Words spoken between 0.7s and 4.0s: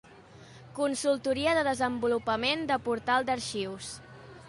Consultoria de desenvolupament de Portal d'Arxius.